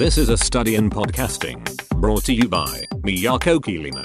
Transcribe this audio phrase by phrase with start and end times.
[0.00, 1.62] This is a study in podcasting
[2.00, 4.00] brought to you by Miyako Kirino.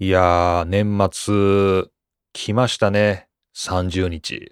[0.00, 1.84] いやー、年末、
[2.32, 3.28] 来ましたね。
[3.56, 4.50] 30日。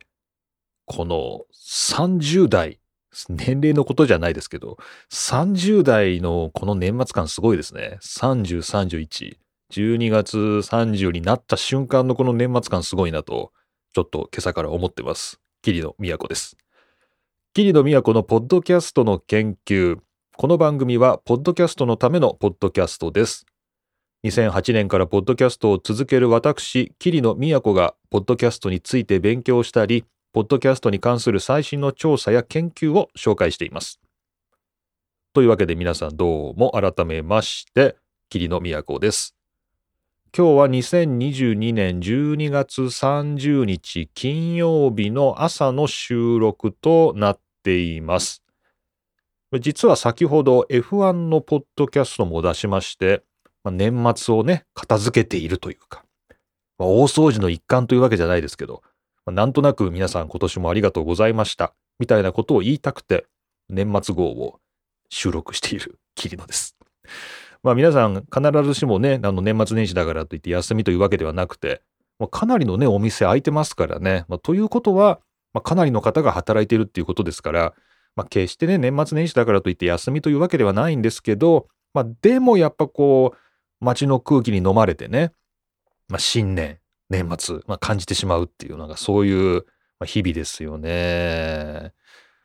[0.84, 2.78] この30代、
[3.28, 4.76] 年齢のことじゃないですけど、
[5.10, 7.98] 30代のこの年末感すごいですね。
[8.00, 9.38] 30、31。
[9.72, 13.50] 12月30になった瞬間のこの年末感すごいなと、
[13.92, 15.40] ちょっと今朝から思ってます。
[15.62, 16.56] 桐野都です。
[17.56, 19.98] 桐野都のポッドキャストの研究。
[20.36, 23.46] この番組は、ポッドキャストのためのポッドキャストです。
[24.24, 34.00] 2008年からポッドキャストを続ける私、桐野都が、ポッドキャストについて勉強したり、ポッドキャストに関する最新の調査や研究を紹介しています。
[35.32, 37.94] というわけで皆さんどうも改めまして、
[38.30, 39.36] 桐野都です。
[40.36, 48.42] 今日は2022年12月30日金曜日の朝の収録となっています。
[49.60, 53.22] 実は先ほど F1 のポッドキャストも出しまして、
[53.62, 56.04] まあ、年末をね、片付けているというか、
[56.78, 58.82] まあ、大掃除の一環というわけじゃないですけど、
[59.24, 63.26] まあ、なんとなく皆さん今年もありがとうございました、みたいなことを言いたくて、
[63.68, 64.60] 年末号を
[65.08, 66.76] 収録している桐野です。
[67.62, 71.80] まあ皆さん必ずしもね、あの年末年始だからといって休みというわけではなくて、
[72.18, 74.24] まあ、かなりのね、お店開いてますからね。
[74.28, 75.20] まあ、ということは、
[75.54, 77.74] まあ、かなりの方が働いているっていうことですから、
[78.16, 85.32] まあ、決してね、年末年始だからといって休みというわけではないんですけど、まあ、でもやっぱこう、街の空気に飲まれてね、
[86.08, 89.64] まあ、新年、年末、まあ、感じてしまうっていうのがそういう
[90.04, 91.92] 日々ですよね。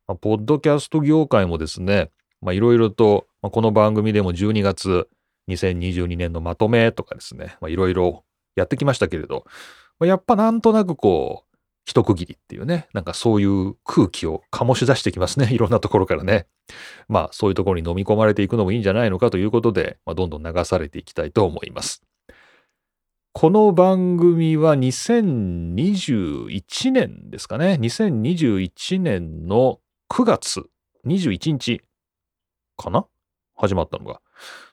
[0.08, 2.12] まあ、ポッドキャスト業界もですね、
[2.52, 5.10] いろいろと、まあ、この番組でも12月
[5.50, 8.24] 2022年のまとめとかですね、いろいろ
[8.56, 9.46] やってきましたけれど、
[10.02, 11.49] やっぱなんとなくこう、
[11.86, 15.50] 一区切りっていうね、なんかそういう空気を醸し出してきますね。
[15.54, 16.48] いろんなところからね。
[17.08, 22.04] まあそういうところに飲み込まれていくのもいいんじゃないのかということで、まあ、どんどん流されていきたいと思います。
[23.34, 27.78] この番組は2021年ですかね。
[27.82, 29.80] 2021年の
[30.12, 30.66] 9月
[31.06, 31.82] 21日
[32.78, 33.06] かな？
[33.56, 34.22] 始まったのが。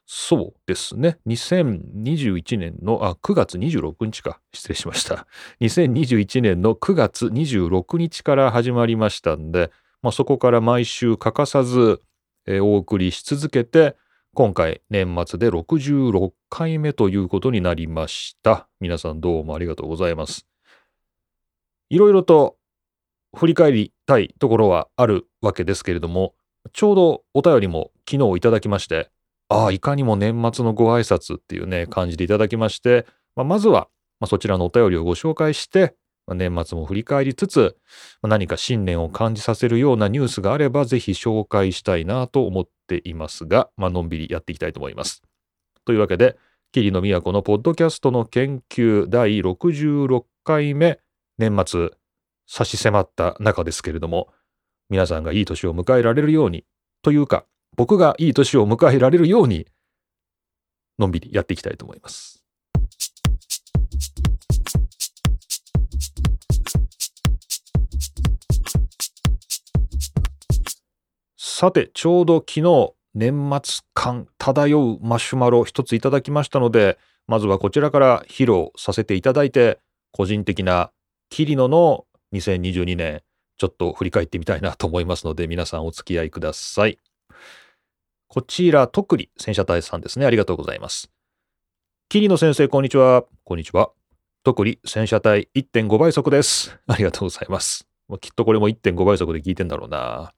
[0.09, 1.19] そうですね。
[1.27, 4.41] 2021年の、あ、9月26日か。
[4.53, 5.27] 失礼しました。
[5.61, 9.73] 2021年の9月26日から始まりましたんで、
[10.03, 12.01] まあ、そこから毎週欠かさず、
[12.47, 13.97] えー、お送りし続けて、
[14.33, 18.69] 今回年末で66回目ということになりました。
[18.79, 20.47] 皆さんどうもありがとうございます。
[21.91, 22.57] いろいろと
[23.35, 26.35] 振り返りたいところはあるわけですけれども、
[26.73, 29.11] ちょうどお便りも昨日いただきまして、
[29.49, 35.95] ああ、いかにも年末のご挨拶っていうね、感じでいただきまして、まあ、まずは、まあ、そちらのお便りをご紹介して、
[36.27, 37.77] まあ、年末も振り返りつつ、
[38.23, 45.23] まあ、何か新年を感じさせるようなニュースがあれば、ぜひ紹介したいなと思っていますが、まあのんびりやっていきたいと思います。
[45.85, 46.37] というわけで、
[46.73, 50.99] 桐野都のポッドキャストの研究第66回目、
[51.39, 51.91] 年末、
[52.49, 54.29] 差し迫った中ですけれども、
[54.91, 56.65] 皆さんがいい年を迎えられるように、
[57.03, 57.47] というか、
[57.77, 59.67] 僕がいい年を迎えられるように、
[60.99, 62.43] のんびりやっていきたいと思います。
[71.37, 79.79] さて、ちょうど昨日、年末感漂うマシュマロ一ついただきましたので、まずはこちらから披露させていただいて、
[80.13, 80.93] 個人的な
[81.29, 83.23] 桐野の2022年、
[83.59, 86.99] ちょっと振り返ってみたいなと思いますので、皆さんお付き合いください。
[88.37, 90.27] こちら、特に戦車隊さんですね。
[90.27, 91.11] ありがとうございます。
[92.11, 93.25] 桐野先生、こんにちは。
[93.45, 93.93] こんにちは。
[94.45, 96.79] 特に戦車隊1.5倍速です。
[96.87, 97.89] ありがとうございます。
[98.21, 100.33] きっとこれも1.5倍速で聞いてんだろうな。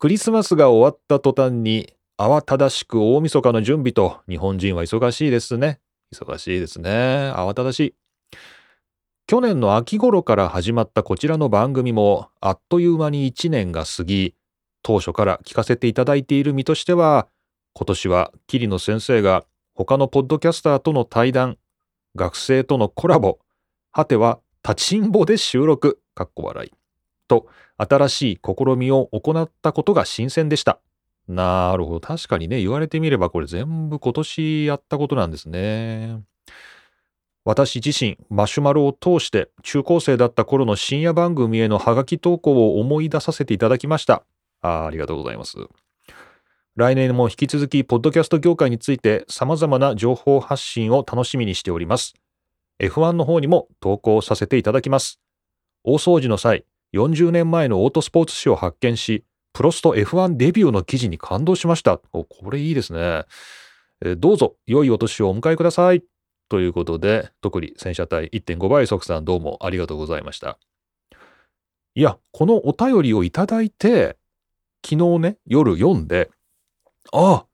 [0.00, 5.78] クリスマスが終わった途端に、慌ただしく大晦日の準備と、日本人は忙しいですね。
[6.12, 6.90] 忙しいですね。
[7.36, 7.94] 慌ただしい。
[9.28, 14.34] 去年の秋頃から始まったこちらの番組も、あっという間に1年が過ぎ、
[14.82, 17.28] 当初から聞かせていただいている身としては、
[17.74, 19.44] 今年は桐野先生が
[19.74, 21.58] 他のポッドキャスターとの対談、
[22.16, 23.38] 学生とのコラボ、
[23.92, 26.72] 果ては立ちんぼで収録、かっこ笑い、
[27.28, 27.46] と
[27.76, 30.80] 新しい試みを行ったことが新鮮でした。
[31.28, 32.00] なるほど。
[32.00, 36.20] 確かにね、言われてみればこれ全部今年やったことなんですね。
[37.44, 44.24] 私自身、マシュマロを通して中高生だった頃の深夜番組へのハガキ投稿を思い出させていただきました。
[44.60, 45.56] あありがとうございます。
[46.76, 52.14] 来年も引き続き、ポッドキャスト業界について様々な情報発信を楽しみにしております。
[52.80, 55.20] F1 の方にも投稿させていただきます。
[55.84, 56.64] 大掃除の際、
[56.94, 62.00] 40年前のオートスポーツ誌を発見し、プロスト F1 デビューの記事に感動しました。
[62.12, 63.24] おこれいいですね。
[64.16, 66.02] どうぞ、良いお年をお迎えください。
[66.48, 70.58] ということで、特に戦車隊1.5倍速さんどうもありがとうございました。
[71.94, 74.16] いや、このお便りをいただいて、
[74.84, 76.30] 昨日ね、夜読んで、
[77.12, 77.46] ああ、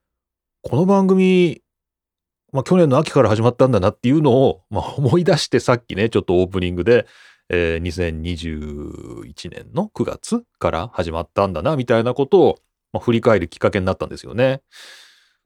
[0.61, 1.61] この番組、
[2.53, 7.05] まあ、去年の秋から始まったんだなっていうのを、まあ、 思い出してさっきね、ちょっとオープニングで、
[7.49, 12.59] えー、2021年の9月から始まったんだな、みたいなことを、
[12.93, 14.61] まあ、振り返るきっかけになったんですよね。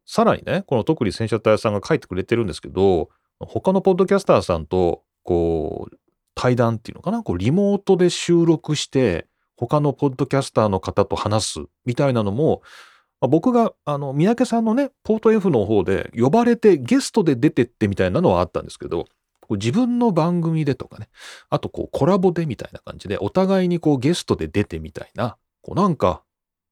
[0.06, 5.98] さらにね、この特に戦車隊さんが書いてくれてるんですけど、他のポッドキャスターさんと、こう、
[6.36, 9.28] 対談っていうのかな、こう、リモートで収録して、
[9.62, 12.64] 他のポッドキャスターの方と話すみたいなのも、
[13.22, 19.06] まあ、僕が、あの、三宅さんのね、ポート F の方で呼ばれてゲストで出てってみたいなのはあったんですけど、
[19.52, 21.10] 自分の番組でとかね、
[21.50, 26.24] あとこうコラボでみたいな感じで、お互いにこうゲストで出てみたいな、こうなんか、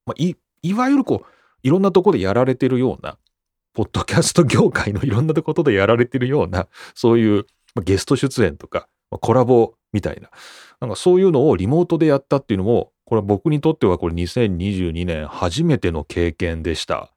[0.04, 1.26] まあ、い、いわゆるこう、
[1.62, 3.18] いろんなとこでやられてるような、
[3.72, 7.46] ポッドキャスト業界のいろんなとことでやられてるような、そういう
[7.84, 10.30] ゲスト出演とか、コラボみたいな、
[10.80, 17.12] なんかそういうのをリモートでやったっていうのも、これ僕にとってはこれ2022年初めての経験でした。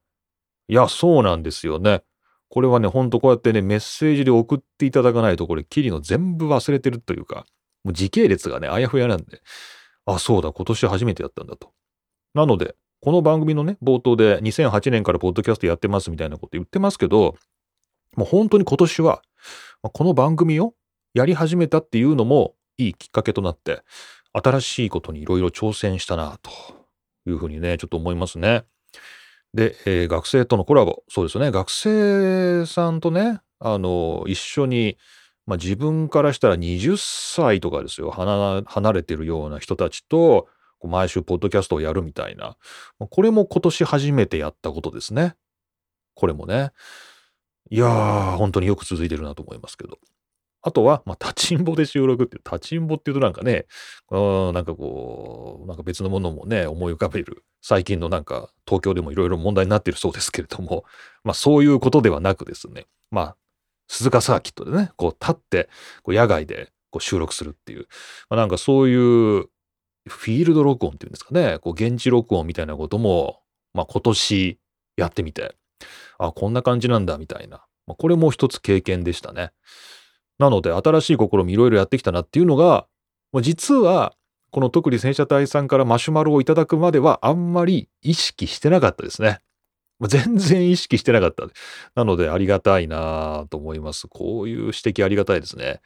[0.68, 2.04] いや、そうなんですよね。
[2.50, 7.46] これはね、ほんとこうやってね、メッセージで送っていただかないと、これ、キリの全部忘れてるというか、
[7.84, 9.42] もう時系列がね、あやふやなんで、
[10.06, 11.72] あ、そうだ、今年初めてやったんだと。
[12.34, 17.36] なので、この番組のね、冒頭で2008年からポッドキャストやってますみたいなこと言ってますけど、
[18.16, 19.22] もう本当に今年は、
[19.82, 20.74] この番組を
[21.14, 23.84] やり始めたっていうのもいいきっかけとなって、
[24.34, 26.52] 新しいことにいろいろ挑戦したなと
[27.28, 28.66] いうふうにね、ちょっと思いますね。
[29.54, 31.04] で、えー、学生とのコラボ。
[31.08, 31.52] そうですね。
[31.52, 34.98] 学生さんとね、あの、一緒に、
[35.46, 38.12] まあ、自分からしたら20歳とかですよ。
[38.12, 40.48] 離れてるような人たちと、
[40.82, 42.58] 毎週ポッドキャストをやるみたいな。
[42.98, 45.36] これも今年初めてやったことですね。
[46.16, 46.72] これもね。
[47.70, 50.00] いやー、本当によく続いてるなと思いますけど。
[50.64, 53.66] あとは、まあ、立ちんぼで収録っていう、立ちんぼっていうとなんかね、
[54.10, 57.44] うん、なんかこう、なんか別のものもね、思い浮かべる。
[57.62, 60.86] 最近のなんか、東京でもいろいろ問題になっているそうですけれども、
[61.24, 63.38] まあ、そういうことではなくですね、まあ、
[63.90, 65.70] 鈴鹿サーキットでね、こう立って、
[66.02, 67.88] こう野外でこう収録するっていう、
[68.30, 69.50] まあ、なんかそういう
[70.08, 73.42] フィールド録音っていうんですかね、こう現地録音みたいなことも、
[73.74, 74.60] まあ今年
[74.96, 75.56] やってみて、
[76.18, 79.52] あ、こんな感じなんだみたいな、まあ、これも一つ経験でしたね。
[80.40, 82.88] なので新しい試みいろいろやってきたなっていうのが、
[83.42, 84.14] 実は
[84.52, 89.40] この特に戦車隊さんからマシュマロをいただくまではあんまり意識してなかったですね。
[90.02, 91.46] 全然意識してなかった。
[91.96, 94.08] なのでありがたいなと思います。
[94.08, 95.80] こういう指摘ありがたいですね。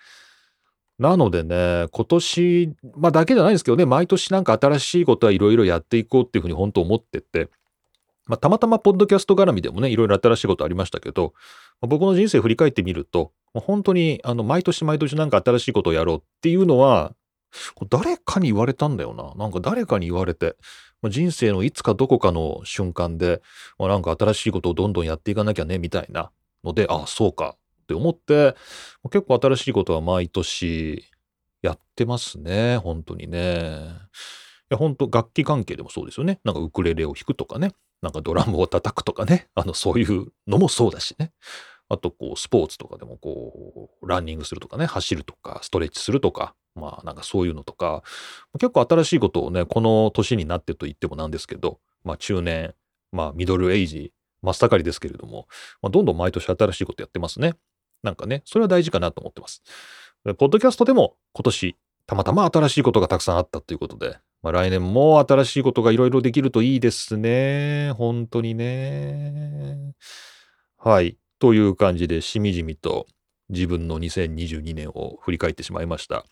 [0.97, 7.49] なのでね、今年、まあだけじゃないですけどね、毎年なんか新しいことはいろいろやっていこうっていうふうに本当思ってて、
[8.27, 11.33] まあたまたまポッドキャスト絡みでもね、いろいろ新しいことありましたけど、
[11.81, 17.13] まあ、僕の人生振り返ってみると、まあ、本当にあの毎年毎年なんか新しいことをやろうっていうのは、
[17.89, 19.33] 誰かに言われたんだよな。
[19.35, 20.55] なんか誰かに言われて、
[21.01, 23.41] まあ、人生のいつかどこかの瞬間で、
[23.77, 26.31] まあ、なんか新しいことをどんどんやっていかなきゃね、みたいな
[26.63, 28.55] ので、ああ、そうかって思って、
[29.11, 31.05] 結構新しいことは毎年
[31.61, 32.77] やってますね。
[32.77, 33.91] 本当にね。
[34.69, 36.39] いや、本当楽器関係でもそうですよね。
[36.43, 37.71] なんかウクレレを弾くとかね。
[38.01, 39.47] なんかドラムを叩くとかね。
[39.55, 41.31] あの、そういうのもそうだしね。
[41.89, 48.03] あと、こう、スポーツとかでも、こう、ランニングするとかね、走るとか、ストレッチするとか、まあ、なんかそういうのとか、
[48.53, 52.75] 結構新しいことをね、この年になってと言ってもなんですけど、まあ、中年、
[53.11, 55.47] まあ、ミドルエイジ、真っ盛りですけれども、
[55.81, 57.55] まあ、どんどん毎年新しいことやってますね。
[58.03, 59.63] なんかね、それは大事かなと思ってます。
[60.37, 67.91] ポッドキャストでも今年、たまたま新しいことがたくさんあったということで、まあ、来年も新しいことがいろいろできるといいですね。
[67.97, 69.93] 本当にね。
[70.77, 71.17] はい。
[71.39, 73.07] という感じで、しみじみと
[73.49, 76.25] 自分の2022年を振り返ってしまいました。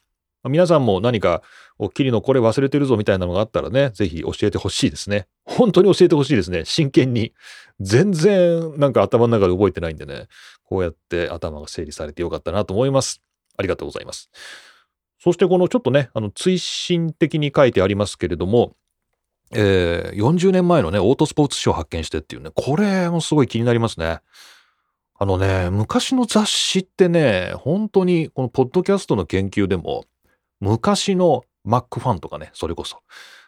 [0.47, 1.41] 皆さんも何か、
[1.79, 5.27] おっきりのこれ忘れてるぞみたいなのがあったらね、ぜひ教えてほしいですね。
[5.43, 6.65] 本当に教えてほしいですね。
[6.65, 7.33] 真剣に。
[7.79, 10.27] 全然なんか頭の中で覚えてないんでね、
[10.63, 13.21] こうやって頭が整理されてよかったなと思います。
[13.57, 14.29] ありがとうございます。
[15.25, 18.75] そしてこのちょっとね、あの、追伸的に書いてありますけれども、
[19.49, 24.19] えー、40年前のね、オートスポーツ誌を発見してっていうね、これもすごい気になりますね。
[25.17, 30.05] あのね、昔の雑誌ってね、本当にこのポッドキャストの研究でも、
[30.59, 33.01] 昔の Mac ファンとかね、それこそ、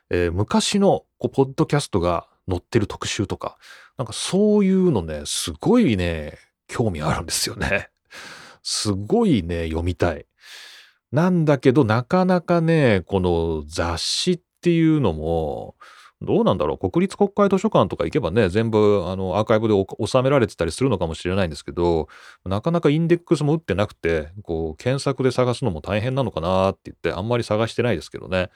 [0.09, 3.59] えー、昔のこうポッドキャストが載ってる特集とか、
[3.99, 7.91] なんかそういうのね、すごいね、興味あるんですよね。
[8.63, 10.25] すごいね、読みたい。
[11.11, 15.75] なんだけど、なかなかね、この雑誌っていうのも、
[16.21, 22.07] どうなんだろう国立国会図書館とか行けばね、全部あのアーカイブで収められてたりするのかもしれないんですけど、
[22.43, 28.49] なかなかインデックスも打ってなくて、こう検索で探すのも大変なのかなって言って、あんまり探してないですけどね。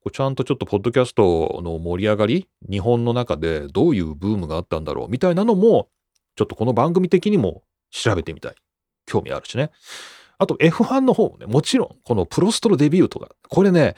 [0.00, 5.88] こうちゃんとちょっとポッドキャストの盛り上がり、日本の中でどういうブームがあったんだろうみたいなのも、
[6.36, 8.54] ちょっとこの番組的にも調べてみたい。
[9.06, 9.70] 興味あるしね。
[10.38, 13.94] あと F1 の方もね、もちろん、このプロストロデビューとか、これね、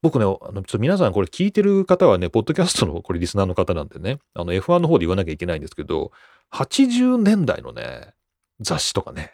[0.00, 6.10] 僕ね、あのちょっと皆さんこれ聞いてる方はね、ポッドキャストのこれリスナーの方なんでね、あの F1 の方で言わなきゃいけないんですけど、
[6.52, 8.14] 80年代のね、
[8.60, 9.32] 雑誌とかね、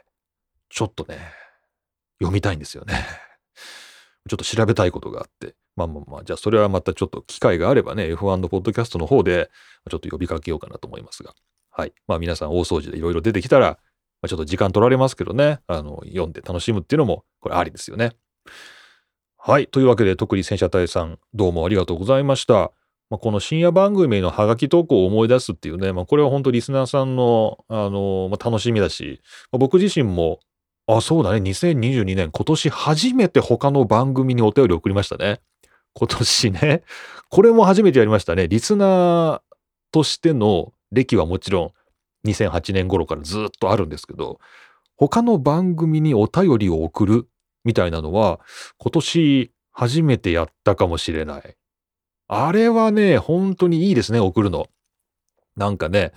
[0.69, 1.19] ちょっとね、
[2.21, 2.95] 読みたいんですよね。
[4.29, 5.55] ちょっと調べたいことがあって。
[5.75, 9.49] まあまあまあ、じゃあそれはまたちょっと機会があればね、F1 のポッドキャストの方で、
[9.89, 11.35] ちょっと呼びかけようかなと思いますが。
[11.71, 11.93] はい。
[12.07, 13.79] まあ皆さん大掃除でいろいろ出てきたら、
[14.21, 18.13] まあ、ちょっと時間取られますけどね、あの、読んで楽しむっていうのも、これありですよね。
[19.37, 19.67] はい。
[19.69, 22.73] というわけで、特に戦車隊さん、どうもありがとうございました。
[23.11, 29.21] まあ、この深夜番組のハガキ投稿を思い出すっていうね、まあ、これは本当リスナーさんの、あの、まあ、楽しみだし、
[29.51, 30.41] まあ、僕自身も、
[30.87, 35.41] あ、そうだね、2022年、今年初めて他の番組にお便り送りましたね。
[35.95, 36.83] 今年ね。
[37.31, 38.49] これも初めてやりましたね。
[38.49, 39.41] リスナー
[39.93, 41.73] としての歴はもちろん、
[42.33, 44.39] 2008年頃からずっとあるんですけど、
[44.97, 47.29] 他の番組にお便りを送る
[47.65, 48.41] みたいなのは、
[48.79, 51.57] 今年初めてやったかもしれない。
[52.27, 54.67] あれはね、本当にいいですね、送るの。
[55.57, 56.13] なんかね、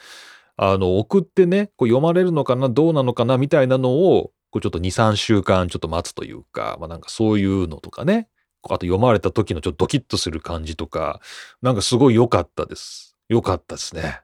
[0.57, 8.27] あの、送ってね、こう読まれるのかな、どうなのかな、みたいなのを、こうちょっと2、3週間ちょっと待つというか、まあなんかそういうのとかね、
[8.63, 11.21] あと読まれた時のちょっとドキッとする感じとか、
[11.61, 13.15] なんかすごい良かったです。
[13.29, 14.21] 良かったですね。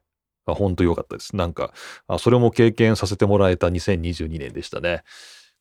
[0.54, 1.36] 本当良かったです。
[1.36, 1.74] なんか、
[2.20, 5.04] それも経験させてもらえた2022年でしたね。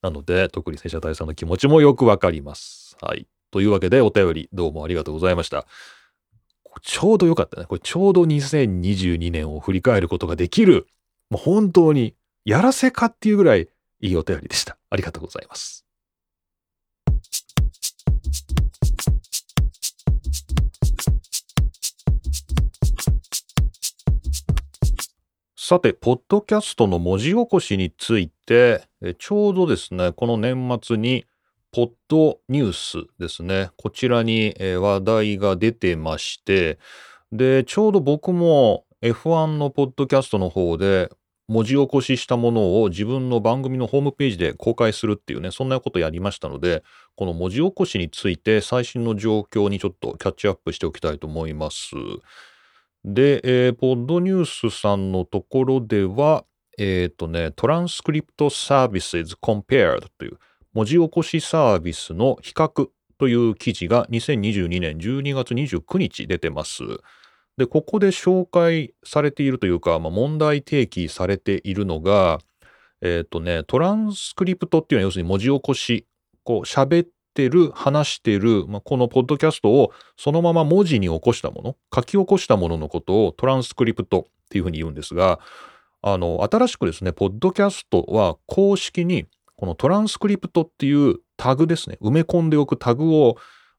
[0.02, 2.96] なので、特に戦車隊さんの気持ちもよくわかります。
[3.00, 3.26] はい。
[3.50, 5.66] というわけで、お便りどうもありがとうございました。
[6.82, 7.66] ちょうどよかったね。
[7.66, 10.86] これちょうど2022年を振り返ることができる、
[11.30, 12.14] もう本当に
[12.44, 13.68] やらせかっていうぐらい
[14.00, 14.76] いいお便りでした。
[14.90, 15.85] ありがとうございます。
[25.68, 28.84] さて、ポッドキャストの文字起こしについて、
[29.18, 31.24] ちょうどですね、この年末に、
[31.72, 36.78] ポッドニュースですね、こちらに話題が出てまして、
[37.32, 41.10] で、ちょうど僕も F1 のポッドキャストの方で、
[41.48, 46.84] 文字起こししたものを自分の番組のホームページで公開するっていうね、そんなことやりましたので、
[47.16, 51.96] この文字起こしについて最新の状況にちょっとキャッチアップしておきたいと思います。
[53.06, 56.44] で、えー、ポッドニュースさんのところでは、
[56.76, 60.38] えっ、ー、とね、トランスクリプトサービス s compared という
[60.74, 66.82] 文字起こしサービスの比較という記事が2022年12月29日出てます。
[67.56, 72.40] で、ここで紹介されているというか、まあ、問題提起されているのが、
[73.02, 76.06] えっ、ー、とね、トランスクリプトっていうのは要するに文字起こし、
[76.42, 85.38] こう喋っってる、話してる、まあ、このポッドキャストをそのまま文字に起こしたもの、書き起こしたもののことをトランスクリプトっていうふうに言うんですが、
[86.00, 89.26] あの、新しくですね、ポッドキャストは公式に
[89.56, 93.36] このトランスクリプトっていうタグですね、埋め込んでおくタグを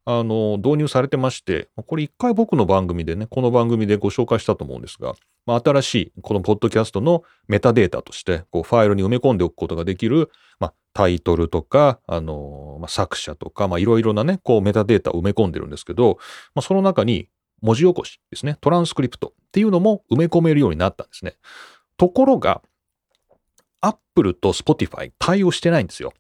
[0.10, 16.20] あの導入されてまして、これ一回僕の番組でね、この番組でご紹介したと思うんですが、まあ、新しいこのポッドキャストのメタデータとしてこうファイルに埋め込んでおくことができる、まあ、タイトルとか、あのまあ、作者とか、まあ、いろいろなね、こうメタデータを埋め込んでるんですけど、
[16.56, 17.28] まあ、その中に
[17.62, 21.36] 文字起こしですね、トランスクリプトっていうのも埋め込めるようになったんですね。
[21.98, 22.62] ところが、
[23.82, 26.14] Apple と Spotify 対応してないんですよ。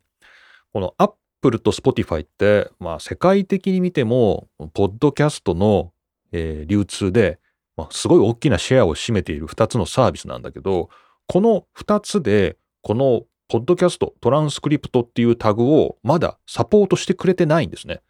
[0.74, 0.94] この
[1.40, 5.94] Apple と Spotify って、まあ、世界的に見ても、ポッドキャストの、
[6.32, 7.40] えー、流通で、
[7.76, 10.90] まあ、すごい大きなシェアを占めている2つのサービスなんだけど、
[11.28, 18.02] この2つで、このポッドキャスト、トランスクリプトっていうタグをまだサポートしてくれてないんですね。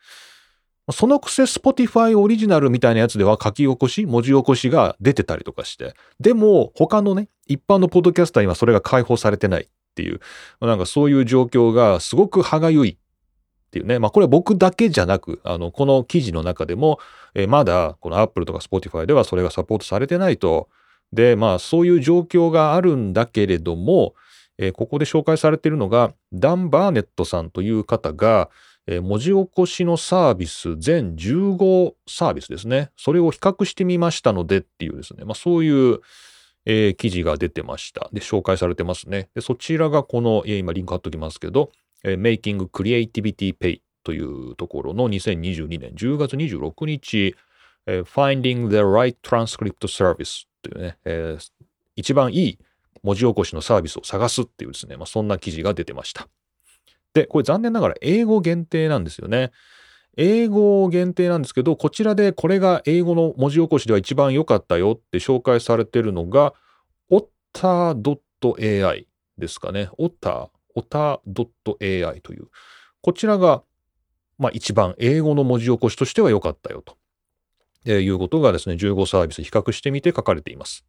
[0.91, 5.93] そのくせ Spotify オリジナルみたいなやつでは書き起こし、文字起こしが出てたりとかして。
[6.19, 10.22] でも他のね、一般のポッドキャスターにはそれが解放されてないっていう、
[10.62, 12.98] なんかそういう状況がすごく歯がゆい
[13.68, 14.00] っていうね。
[14.00, 17.00] まあこれは僕だけじゃなく、あの、この記事の中でも、
[17.36, 20.70] えー、まだこの Apple とか Spotify ではそれがサポートされてないと。
[21.14, 24.16] で、まあそういう状況があるんだけれども、
[24.58, 28.50] えー、ここで紹介されているのが、ダン・バーネットさんという方が、
[28.88, 32.90] えー、文字起こしのサービス全15サービスですね。
[32.96, 36.00] それを比較してみましたのでっていうですね、まあ、そういう、
[36.66, 38.10] えー、記事が出てました。
[38.14, 39.30] で、紹介されてますね。
[39.36, 41.72] でそちらがこの、えー、今リンク貼っときますけど、
[42.04, 47.36] えー、Making Creativity Pay というところの2022年10月26日、
[47.86, 51.51] えー Finding the Right Transcript Service というね、えー
[51.98, 52.60] 一番いい
[53.04, 56.27] 文字起こしのサービスを探すっていうですね、まあ、そんな記事が出てました。
[57.13, 59.51] で、これ残念ながら英語限定なんですよね。
[60.16, 66.54] 英語限定なんですけど、こちらでこれが英語の文字起こしでは一番良かったよって紹介されてるのが、
[67.12, 69.89] otter.ai ですかね。
[69.98, 72.48] otter、otter.ai という。
[73.01, 73.63] こちらが、
[74.38, 76.98] まあ一番英語の文字起こしとしては良かったよと。
[77.86, 80.86] えーいうことがですね、15サービス比較してみて書かれています。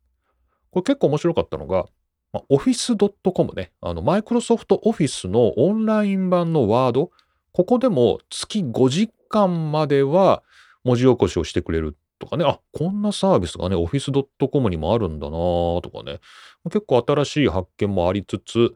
[0.70, 1.86] これ結構面白かったのが、
[2.32, 7.10] まあ、office.com ね、あの、マイクロソフトオフィスのオンライン版のワード、
[7.52, 10.42] ここでも月5時間までは
[10.84, 16.20] 文字起こしをしてくれるとかね、あ、こんなサービスがね、office.com にもあるんだなとかね、
[16.64, 18.74] 結構新しい発見もありつつ、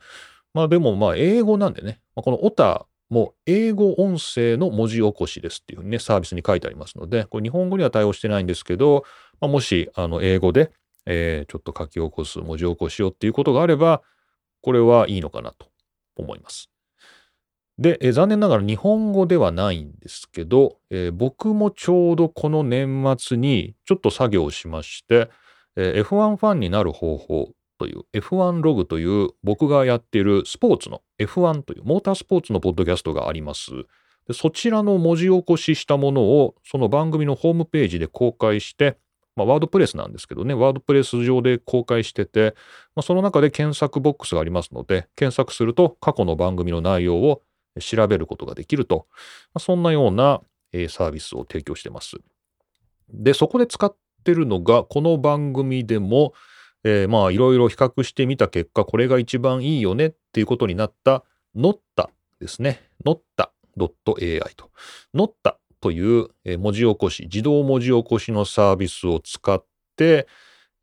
[0.54, 9.04] まあでもまあ英語なんでね、まあこのオタも英語音声の文字起こしですっていうふうにね、サービスに書いてありますので、これ日本語には対応してないんですけど、
[9.40, 10.70] まあ、もしあの英語で、
[11.06, 14.02] えーちょっと書き起こす、文字起こしをっていうことがあれば、
[14.62, 15.66] これはいいのかなと
[16.16, 16.70] 思います。
[17.78, 25.30] で、えー残念ながら日本語ではないんですけど、えー僕もちょうどこの年末にちょっと作業をしまして、
[25.76, 27.50] えー F1 ファンになる方法
[27.82, 33.72] という F1 ログという僕がやっているスポーツの F1 というモータースポーツのポッドキャストがあります。
[34.28, 38.98] でそちらの文字起こししたものをその番組のホームページで公開して、
[39.34, 42.54] まあ、ワードプレスなんですけどね、ワードプレス上で公開してて、
[42.94, 47.42] まあ、その中で検索ボックスがありますので、検索すると過去の番組の内容を
[47.80, 49.06] 調べることができると、
[49.54, 50.40] まあ、そんなような、
[50.72, 52.18] えサービスを提供してます。
[53.12, 56.32] で、そこで使ってるのが、この番組でも、
[56.84, 61.24] えーまあいろいろ比較してみた結果、これが一番いいよねっていうことになった
[61.56, 62.08] Notta
[62.40, 62.82] ですね。
[63.04, 64.70] Notta.ai と。
[65.14, 69.64] Notta という文字起こし、自動文字起こしのサービスを使っ
[69.96, 70.26] て、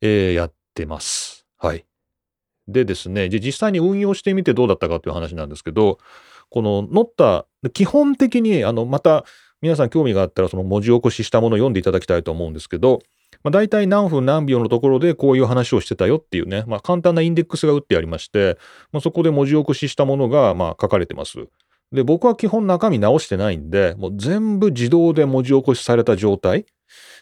[0.02, 1.46] えーやってます。
[1.58, 1.86] はい。
[2.68, 5.98] でですね、で実際に運用してみてどうだったかという話なんですけど、
[6.50, 9.26] この Notta、基本的に、あの、また
[9.62, 13.00] 皆さん興味があったらその文字起こししたものを読んでいただきたいと思うんですけど、
[13.44, 18.58] まあ、大体何分何秒のところでこういう話をしてたよっていうね、まあ、簡単なインデックスが打ってありまして、
[18.92, 21.48] まあ、そこで文字起こししたものがまあ書かれてます。
[21.92, 26.66] で、僕は基本中身直してないんで、もう全部自動で文字起こしされた状態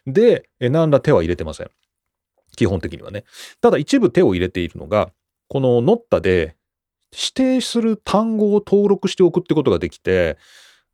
[0.06, 1.70] で、え何ら手は入れてません。
[2.56, 3.24] 基本的にはね。
[3.62, 5.12] ただ一部手を入れているのが、
[5.48, 6.56] このノッタで
[7.14, 10.38] 指定する単語を登録しておくってことができて、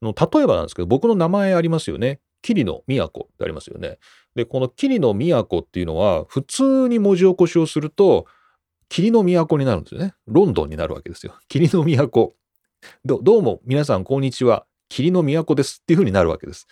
[0.02, 2.20] の例えばなんですけど、僕の名前ありますよね。
[2.44, 3.98] 桐野都ってありますよね。
[4.36, 8.28] で、この桐野都っていうのは、普通に文字起こしをすると、
[8.90, 10.14] 霧の都になるんですよね。
[10.28, 11.34] ロンドンになるわけですよ。
[11.48, 12.36] 霧の都。
[13.06, 14.66] どどうも皆さんこんにちは。
[14.90, 16.68] 霧の都ですっていう風になるわけです。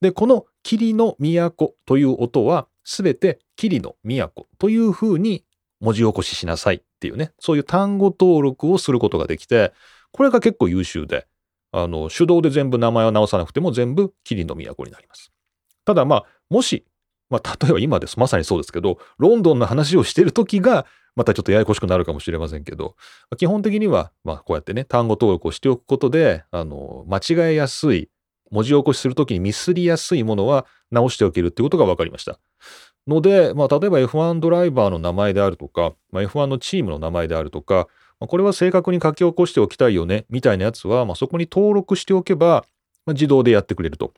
[0.00, 5.44] で、この霧の都という音は、すべて霧の都という風に
[5.80, 9.72] 文字起こししなさいっていうね、そういう単語登録をすることができて、
[10.12, 11.26] これが結構優秀で、
[11.72, 15.32] あの、手動で全部名前を直さなくても全部霧の都になります。
[15.84, 16.84] ただまあ、もし、
[17.28, 18.18] まあ、例えば今です。
[18.18, 22.94] まさにそうですけど、ロンドンの話をしてるときが、またちょっとややこしくなるかもしれませんけど、
[23.36, 28.10] 基本的には、まあ、こうやってね、単語登録をしておくことで、あの、間違えやすい、
[28.50, 32.38] 文字起こしするときにミスりやすいものは直しておけるっていうことが分かりました。
[33.08, 37.88] ので、まあ、例えば F1 ドライバーの名前であるとか、まあ、F1 のチームの名前であるとか、
[38.20, 42.64] まあこれは正確に書き起こしておきたいよね、みたいなやつは、まあ、そこに登録しておけば、
[43.04, 44.12] まあ、自動でやってくれると。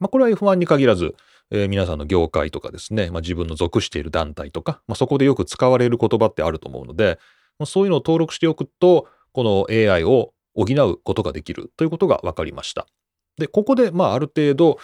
[0.00, 1.14] まあ、これは F1 に限らず、
[1.50, 7.18] えー皆さんの業界とかですね、まあ、自分の属している団体とか、まあ、そこでよく使われる言葉ってあると思うので、
[7.58, 12.86] まあ、そういうのを登録しておくと、この AI を補うことができるということが分かりました。
[13.38, 14.78] で、ここで、まあ、ある程度、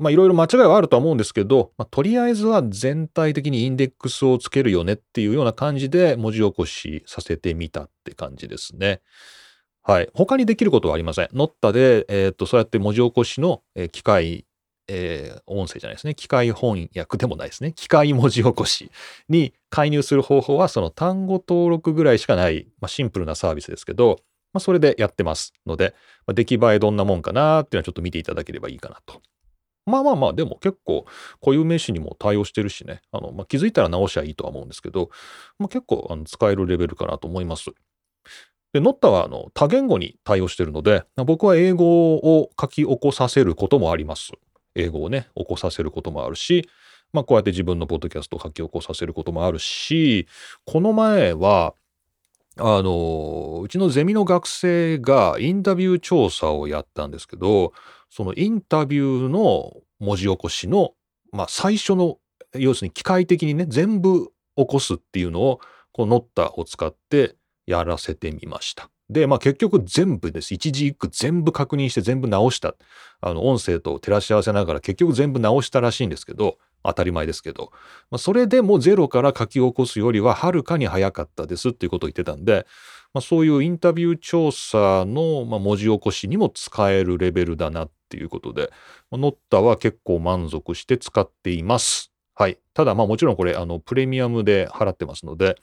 [0.00, 9.02] まあ、いろいろ間違いはあるとは思うんですけど、まあ、とりあえずは全体的にインデックスをつけるよねっていうような感じで文字起こしさせてみたって感じですね。
[9.82, 10.08] はい。
[10.14, 11.28] 他にできることはありません。
[11.34, 14.46] ノッタで、えーっと、そうやって文字起こしの、えー機械、
[14.88, 16.14] えー音声じゃないですね。
[16.14, 17.72] 機械翻訳でもないですね。
[17.74, 18.90] 機械文字起こし
[19.28, 24.18] に介入する方法は、その単語登録ぐらいしかない、まあ、シンプルなサービスですけど、
[24.52, 25.94] まあ、それでやってますので、
[26.26, 29.20] まあ、出来栄えどんなもんかなっていうのはちょっと見ていただければいいかなと。
[29.90, 31.04] まあまあまあ、でも結構
[31.40, 35.10] 固有名詞にも対応してるしね、あのまあ、気づいたら直しゃいいとは思うんですけど、
[35.58, 37.70] まあ、結構あの使えるレベルかなと思います。
[38.72, 44.32] で、ノッタはあの多言語に対応してるので、僕は英語を書き起こさせることもあります。
[44.76, 46.68] 英語をね、起こさせることもあるし、
[47.12, 50.28] まあ、こうやって自分のポッドキャストを書き起こさせることもあるし、
[50.64, 51.74] この前は、
[52.56, 57.72] あの、うちのゼミの学生がインタビュー調査をやったんですけど、
[58.10, 60.94] そのインタビューの文字起こしの
[61.32, 62.18] まあ、最初の、
[62.54, 65.60] 要するに機械的にね、全部起こすっていうのを、
[65.92, 68.90] このノッタを使ってやらせてみました。
[69.08, 70.54] で、まあ結局全部です。
[70.54, 72.74] 一字一句全部確認して全部直した。
[73.20, 77.72] あの、音声と照らし合わせながら結局全部直したらしいんですけど、当たり前ですけど、
[78.10, 82.66] まあ、それでもゼロから書き起こすよりははるかに早かったですっていうことを言ってたんで、
[83.12, 88.70] まあ、そういうインタビュー調査の、ま文字起こしにも使えるレベルだなっていうことで、
[89.12, 92.12] ノッタは結構満足して使っています。
[92.34, 92.58] はい。
[92.74, 95.56] ただ、まあもちろんこれ、あの、プレミアムで払ってますので、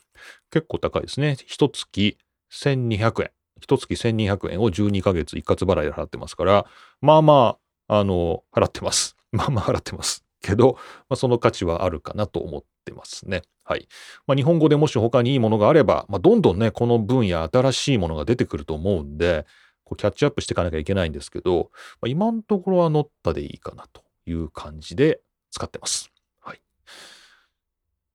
[0.51, 1.36] 結構高いですね。
[1.45, 2.17] 一月
[2.49, 3.31] 1200円。
[3.60, 6.65] 一月1200円を12ヶ月一括払いで払ってますから、
[7.01, 7.57] まあま
[7.88, 9.15] あ、あの、払ってます。
[9.31, 10.23] まあまあ払ってます。
[10.41, 10.73] けど、
[11.10, 13.41] まあ、その価値はあるかなと思ってますね。
[13.63, 13.88] はい。
[14.27, 19.45] まあ、日本語でもし他にいいものがあれば、まあ、どんどんね、この分野新しいものが出てくると思うんで、
[19.88, 21.71] こうキャッチアップしていかなきゃいけないんですけど、
[22.02, 25.21] まあ、今のところは乗ったでいいかなという感じで
[25.52, 26.12] 使ってます。
[26.41, 26.62] はい。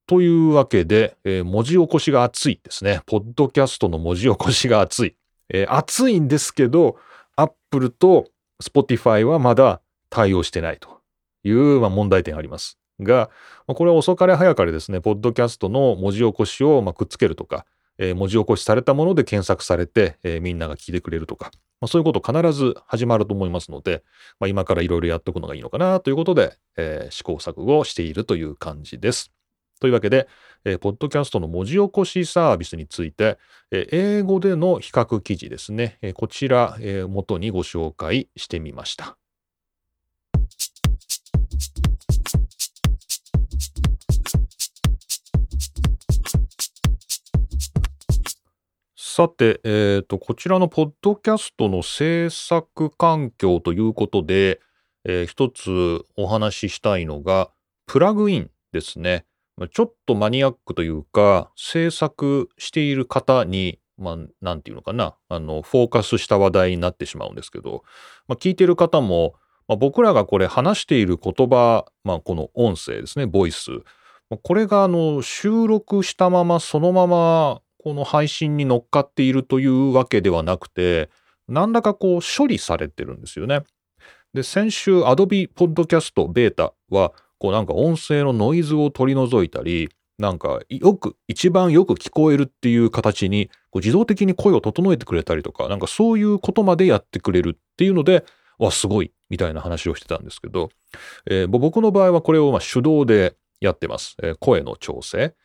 [0.05, 3.01] というわけで、えー、文字起こしが熱いですね。
[3.07, 5.15] ポッドキャストの文字起こしが熱い。
[5.49, 6.97] えー、熱いんですけど、
[7.35, 8.27] Apple と
[8.61, 11.01] Spotify はまだ対応してないと
[11.43, 12.77] いう、まあ、問題点あります。
[12.99, 13.29] が、
[13.65, 17.65] これは遅かれ早かれですね、ポッドキャストの文字起こしをまくっつけるとか、
[17.97, 21.51] え、文字起こしされたもので検索されて、え、みんなが聞いてくれるとか、
[21.81, 24.03] まあ、そういうこと必ず始まると思いますので、
[24.39, 29.31] まあ、今からいろいろやっておくのがいいのかなということで、えー、試行錯誤をしているという感じです。
[29.81, 30.29] というわけで、
[30.63, 33.37] えー、ポッドキャストの文字起こしサービスについて、
[33.69, 39.17] えー、英語での比較記事ですね、え、こちら、えー、元にご紹介してみました。
[49.15, 54.59] さて、えっ、ー、と、こちらのポッドキャストの制作環境ということで、
[55.05, 57.51] えー、一つお話ししたいのが、
[57.85, 59.27] プラグインですね。
[59.71, 67.83] ちょっとマニアックというか、制作している方に、まあ、ていうのかな、あの、フォーカスした話題になってしまうんですけど、
[68.27, 69.35] まあ、聞いてる方も、
[69.67, 73.69] まあ、僕らがこれ話している言葉、まあ、この音声ですね、ボイス。
[74.41, 81.09] これがあの収録したままそのままこの配信に乗っかっているというわけではなくて、
[81.49, 83.63] 何らかこう処理されてるんですよね。
[84.33, 98.23] で、先週 Adobe Podcast Beta は、こうなんか音声のノイズを取り除いたり、なんかよく、一番よく聞こえるっていう形に、こう自動的に声を整えてくれたりとか、なんかそういうことまでやってくれるっていうので、
[98.59, 100.69] わ、すごい、みたいな話をしてたんですけど、
[101.29, 104.15] えー、僕の場合はこれをま手動でやってます。
[104.23, 105.35] えー、声の調整。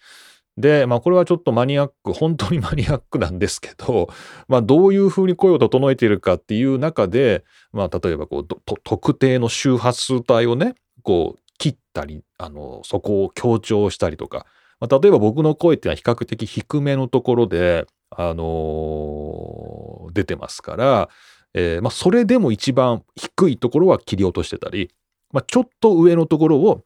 [0.60, 4.08] で、まあこれはちょっとマニアック、本当にマニアックなんですけど、
[4.48, 8.46] まあどういうふうに声を整えているかっていう中で、まあ例えばこう、
[8.82, 14.46] 特定の周波数帯をね、こう切ったり、あの、そこを強調したりとか、
[14.80, 21.08] まあ、例えば僕の声っていうのは比較的低めのところで、あのー、出てますから、
[21.54, 24.90] えー、まあそれでも一番低いところは切り落としてたり、
[25.32, 26.82] まあちょっと上のところを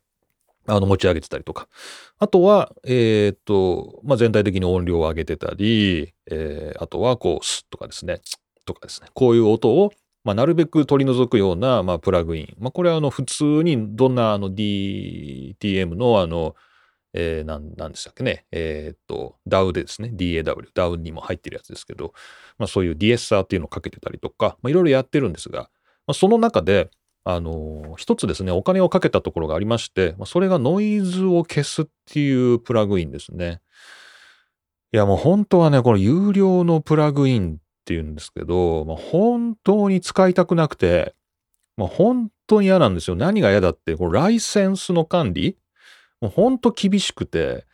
[0.67, 1.69] あの、持ち上げてたりとか。
[2.19, 8.21] あとは、えー、っと、まあ、全体的に音量を上げてたり、えー、あとは、こう、スッとかですね、
[8.65, 9.93] とかですね、こういう音を、
[10.25, 12.55] まあ、なるべく取り除くような、まあ、プラグイン。
[12.59, 16.55] まあ、これは、あの、普通にどんな、あの、DTM の、あの、
[17.15, 18.47] えー、なん、なんでしたっけね。
[18.53, 20.11] えー、っと、DAW でですね。
[20.15, 20.73] DAW。
[20.75, 22.15] DAW にも入ってるやつですけど、
[22.59, 25.71] まあそういう DSR っていうのをかけてたりとか、まあいろいろやってるんですが、
[26.07, 26.91] まあ、その中で、
[27.25, 33.61] あの、一つですね、お金をかけたところがありまして、それがノイズを消すっていうプラグインですね。
[34.93, 41.15] いや、もう本当はね、この有料のプラグインっていうんですけど、まあ、本当に使いたくなくて、
[41.77, 43.17] まあ、本当に嫌なんですよ。
[43.17, 45.57] 何が嫌だって、このライセンスの管理
[46.23, 47.67] もう本当厳しくて、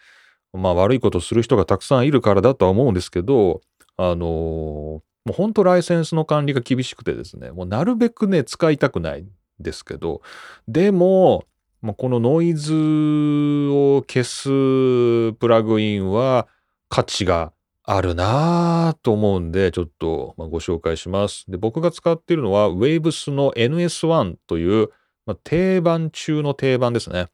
[0.55, 3.61] まあ悪いことする人がたくさんいるからだとは思うんですけど、
[3.99, 9.29] あのもう本当ライセンスの管理が厳しくてですね、もうなるべくね、使いたくない
[9.61, 10.23] ですけど、
[10.66, 11.44] でも、
[11.81, 16.49] まあ、このノイズを消すプラグインは
[16.88, 17.53] 価値が
[17.85, 21.44] あるなぁと思うんで、ちょっとご紹介します。
[21.49, 24.88] で、僕が使っているのは Waves の NS1 という、
[25.27, 27.29] まあ、定番中の定番ですね。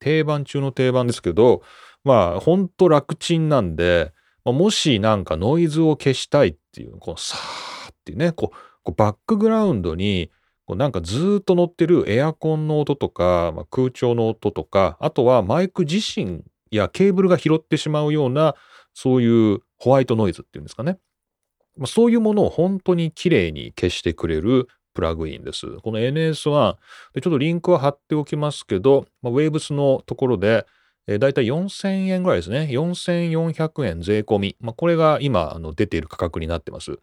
[0.00, 1.62] 定番中の定番ですけど、
[2.04, 4.12] まあ、ほんと楽ちんなんで
[4.48, 10.30] ま、もしなんかノイズを消したいっていう、このさーっていうね、こう、こうバックグラウンドに、
[10.68, 18.54] こうなんかずっと乗ってるエアコンの音とか、まあ、空調の音とか、あとはマイク自身やケーブルが拾ってしまうような、
[18.92, 20.98] そういうホワイトノイズっていうんですかね。
[21.78, 25.78] まあ、そういうものを本当に綺麗に消してくれるプラグインです。
[25.78, 26.76] この NS1
[27.14, 30.66] でちょっとリンクは貼っておきますけど、まあ、Waves のところで、
[31.06, 32.68] えー、だいたい4000円ぐらいですね。
[32.70, 34.56] 4400円税込み。
[34.60, 36.98] まあ、これが今あの出ている価格になってます。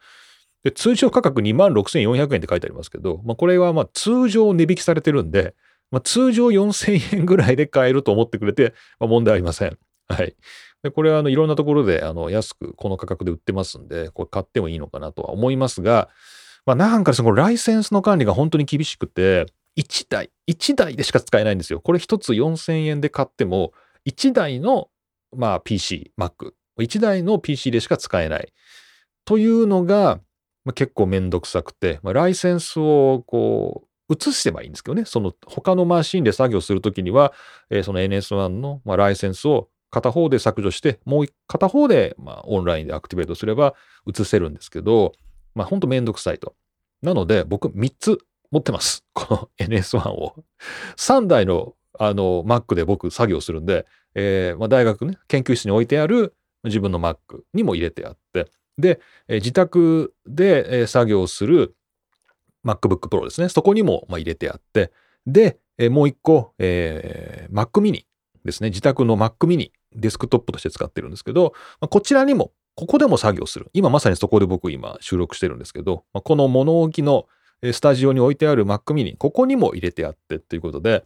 [0.66, 5.54] で通常価格26,400円って書いてありますけど、まあ、これはまあ通常値引きされてるんで、
[5.92, 9.78] まあ、通常4000円ぐらいで買えると思ってくれて、まあ、問題ありません。
[10.10, 10.36] はい。
[10.82, 16.10] でこれはあのいろんなところであの安くこの価格で売ってますんで、これ買ってもいいのかなとは思いますが、
[16.66, 19.46] まあ、なんかそのライセンスの管理が本当に厳しくて、
[19.78, 21.80] 1台、1台でしか使えないんですよ。
[21.80, 23.72] これ1つ4000円で買っても、
[24.08, 24.90] 1台の、
[25.36, 28.52] まあ、PC、Mac、1台の PC でしか使えない。
[29.26, 30.20] というのが、
[30.66, 37.34] まあ、結構めんどくさくて、まあ、ライセンスをこう、移せばいいんですけどね、その他のマシンで作業するときには、
[37.72, 43.74] えー、その NS1 の、まあ、ライセンスを片方で削除して、もう片方で、まあ、オンラインでアクティベートすれば
[44.06, 45.14] 移せるんですけど、
[45.56, 46.56] まあ、ほんとめんどくさいと。
[47.02, 48.20] なので、僕3つ
[48.52, 49.06] 持ってます。
[49.14, 50.36] この NS1 を。
[50.98, 61.76] 3台のあの Mac で僕作業するんで、えーまあ、大学ね、研究室に置いてある自分の Mac にも入れてあって、で、え、自宅で、え、作業する
[62.66, 63.50] MacBook Pro ですね。
[63.50, 64.92] そこにも、ま、入れてあって、
[65.26, 68.04] で、え、もう一個、えー、Mac mini
[68.44, 68.70] ですね。
[68.70, 73.70] 自宅の Mac mini デスクトップとして使ってるんですけど、ま、こちらにも、ここでも作業する。
[73.74, 77.26] 今まさにそこで僕今収録してるんですけど、ま、この物置の
[77.72, 81.04] スタジオに置いてある Mac mini、ここにも入れてあってっていうことで、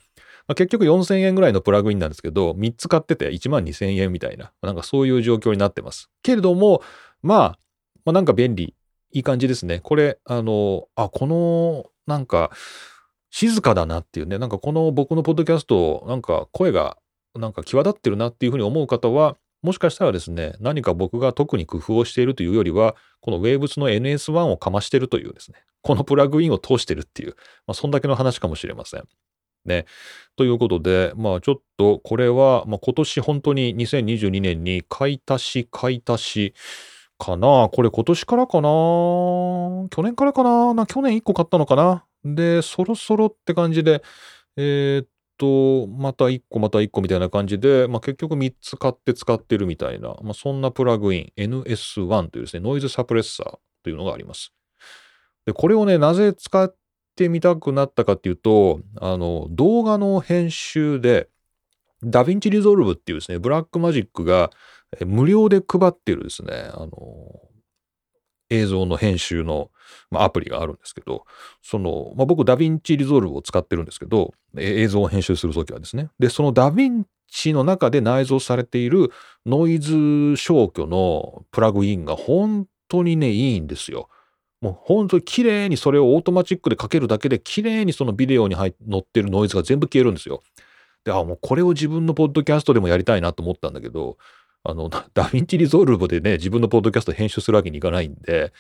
[0.48, 6.10] ま、結局4000円ぐらいのプラグインなんですけど、3つ買ってて1万2000円みたいな、なんかそういう状況になってます。
[6.24, 6.82] けれども、
[7.22, 7.60] まあ、
[8.06, 8.76] まあ、なんか便利、
[9.12, 9.80] いい感じですね。
[9.80, 12.52] これ、あの、あ、この、なんか、
[13.32, 16.98] 静かだなっていうね、なんかこの僕のポッドキャスト、なんか声が、
[17.36, 27.36] なんか際立ってるなっていうふうに思う方は、もしかしたらですね、何か僕が特に工夫をしているというよりは、この Waves の NS1 をかましてるというですね、このプラグインを通してるっていう、
[27.68, 29.04] まあ、そんだけの話かもしれません。
[29.66, 29.86] ね。
[30.36, 36.54] ということで、まあちょっとこれは、まあ、今年本当に2022年に買い足し買い足し
[37.20, 37.70] かな？
[37.72, 38.70] これ今年からかな？
[39.90, 40.74] 去年からかな？
[40.74, 42.06] な去年1個買ったのかな？
[42.24, 44.02] で、そろそろって感じで、
[44.58, 54.54] えー、っと、また1個また1個みたいな感じで、まあ、結局3つ買って使ってるみたいな、まあ、そんなプラグイン NS1 というですね、ノイズサプレッサーというのがあります。
[55.46, 56.76] で、これをね、なぜ使っ
[57.16, 61.30] てみたくなったかっていうと、あの、動画の編集で、
[62.04, 64.52] DaVinci Resolve っていうですね、 Blackmagic が
[65.06, 66.90] 無料で配ってるですね、あの、
[68.50, 69.70] 映像の編集の、
[70.10, 71.26] まあ、アプリがあるんですけど、
[71.62, 76.10] その、まあ、僕 DaVinci Resolve を使ってるんですけど、映像を編集するときはですね。
[76.20, 79.12] で、そのダヴィンチの中で内蔵されている
[79.46, 84.10] ノイズ消去のプラグインが本当にね、いいんですよ。
[84.62, 90.42] もう本当に綺麗にそれをオートマチックでかけるだけで綺麗にそのビデオに入乗ってるノイズが全部消えるんですよ。
[91.06, 94.18] で、あ、もうこれを自分のポッドキャストでもやりたいなと思ったんだけど、
[94.64, 98.54] あの、 DaVinci Resolve でね、自分のポッドキャスト編集するわけにいかないんで、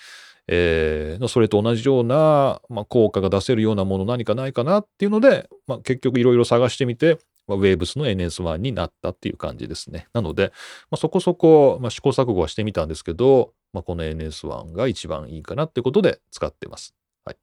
[0.48, 10.08] えー、それと同じような、まあ、効果が出せるようなもの何かないかなっていうので、まあ、結局いろいろ探してみて、まあ、ウェーブスの NS1 になったっていう感じですね。
[10.14, 10.52] なので、
[10.90, 16.96] まあ、そこそこ、まあ、試行錯誤はしてみたんですけど、まあ、この NS1 が一番いいかなってことで使ってます。
[17.26, 17.38] はい。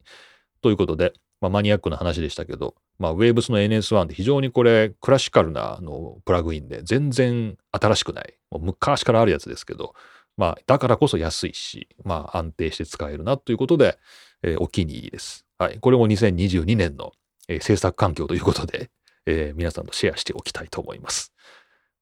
[0.61, 8.35] ということで、まあ、マニアックな話でしたけど、まあ、Waves の NS1 って非常にこれクラシカルなのプラグインで全然新しくない。
[8.51, 9.95] もう昔からあるやつですけど、
[10.37, 13.99] まあ、だからこそ安いし、まあ、安定して使えるなということで、
[14.43, 15.47] えー、お気に入りです。
[15.59, 15.79] はい。
[15.79, 17.13] これも2022年の、
[17.49, 18.91] えー、制作環境ということで、
[19.27, 21.33] えー、皆さんとシェアしておきたいと思います。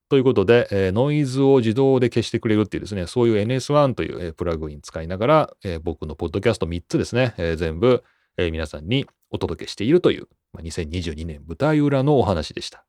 [0.09, 8.05] ということで、えー、ノイズを自動で消してくれるっていうですね、そういう NS1 という、えー、プラグイン使いながら、えー、僕のポッドキャスト3つですね、え、全部、
[8.37, 12.87] え、皆さんにお届けしているという、まあ、2022年舞台裏のお話でした。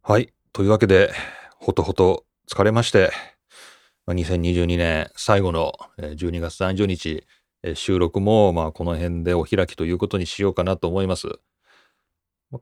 [0.00, 0.32] はい。
[0.54, 1.12] というわけで、
[1.58, 3.12] ほとほと疲れまして、
[4.06, 7.26] まあ、2022年最後の12月30日、
[7.74, 11.28] 収録もまあこの辺でお開きということにしようかなと思います。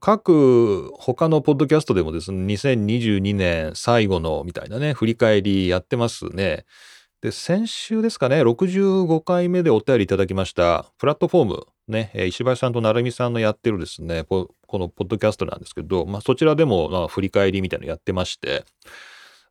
[0.00, 6.64] 各他のポッドキャストでもですね、2022年最後のみたいなね、振り返りやってますね。
[7.20, 18.64] で、先週ですかね、65回目でお便りいただきました、プラットフォーム、ね、石橋さんと成美さんのやってるですね、このポッドキャストなんですけど、まあ、そちらでも、振り返りみたいなのやってまして、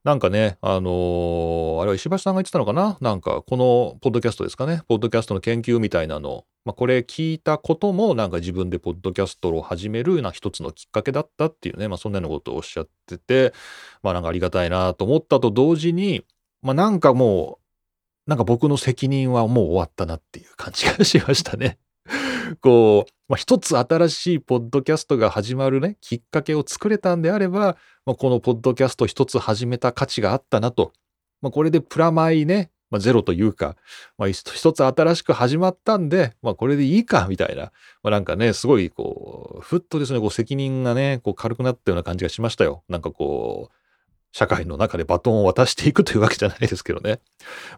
[0.05, 2.97] なんかね、あのーあれは石橋さんが言ってたのかな？
[3.01, 4.83] なんか、このポッドキャストですかね？
[4.87, 6.45] ポッドキャストの研究みたいなの。
[6.63, 13.51] まあ、これ聞いたことも、なんか自分でポッドキャストを始めるな一つのきっかけだったっていうね、まあ、そんなようなことをおっしゃってて、
[14.03, 16.23] まあ、なんかありがたいなと思ったと同時に、
[16.61, 17.59] まあ、なんかも
[18.27, 21.79] う、なんか僕の責任はもう終わったなっていう感じがしましたね。
[22.61, 30.93] こう、まあ、一つ新しいポッドキャストが始まるね、きっかけを作れたんであれば、まあ、このポッドキャスト一つ始めた価値があったなと。
[31.41, 33.75] まあ、これでプラマイね、まあ、ゼロというか、
[34.17, 37.71] まあ、一つ新しく始まったんで、まあ、これでいいか、みたいな。
[38.03, 42.83] まあ、なんかね、すごい、こう、ふっとですね、こう、責任がね、こう、軽くなったような感じがしましたよ。
[42.87, 43.84] なんかこう、
[44.35, 47.21] 社会の中でバトンを渡していくというわけじゃないですけどね。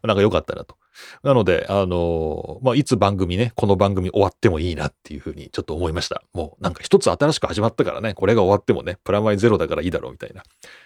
[0.02, 0.76] なんか良かったなと。
[1.22, 6.24] なので、あのまあ、いつ番組ね、この番組終わってもいいなっていうふうにちょっと思いました。
[6.34, 10.38] もうなんか一つ新しく始まったからね、これが終わってもね、プラマイゼロだからいいだろうみたいな。
[10.38, 10.44] ま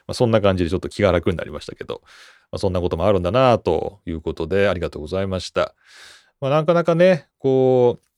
[0.08, 2.02] あ、そんな感じでちょっと気が楽になりましたけど、
[2.52, 5.74] まあ、そんなこともあるんだなということで、ありがとうございました。
[6.42, 8.11] まあ、なかなかね、こう、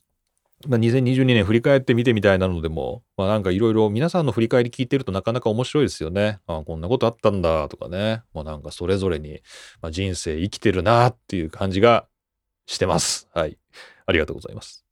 [0.67, 6.39] まあ、2022年振り返ってみてみたいなのでも、まあ、なんかいろいろ皆さんの振り返り聞いてるとなかなか面白いですよね。
[6.47, 8.21] あこんなことあったんだとかね。
[8.33, 9.41] まあ、なんかそれぞれに、
[9.81, 12.07] まあ、人生生きてるなっていう感じが
[12.65, 13.27] してます。
[13.33, 13.57] はい。
[14.05, 14.85] ありがとうございます。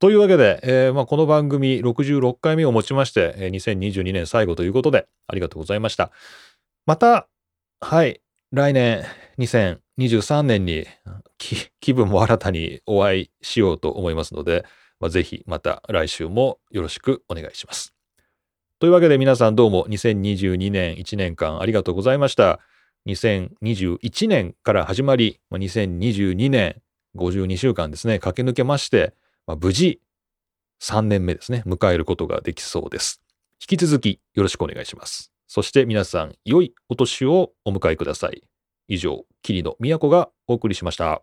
[0.00, 6.10] というわけで、えー、まあ、この番組66回目をもちまして、えー、2022年最後ということでありがとうございました。
[6.84, 7.28] また、
[7.80, 8.20] はい、
[8.52, 9.04] 来年
[9.38, 9.46] 2
[9.98, 10.86] 2023年に
[11.80, 14.64] 気分も新たにお会いしようと思いますので、
[15.00, 17.94] まあ、ぜひまた来週もよろしくお願いします。
[18.80, 22.60] というわけで皆さんどうも2022年1年間ありがとうございました。
[23.06, 26.80] 2021年から始まり、2022年
[27.16, 29.14] 52週間ですね、駆け抜けまして、
[29.46, 30.00] まあ、無事
[30.82, 33.20] 3年目ですね、迎えることができそうです。
[33.60, 35.32] 引き続きよろしくお願いします。
[35.46, 38.42] そして皆さん、良いお年をお迎えください。
[38.88, 41.22] 以上、桐野都がお送りしました。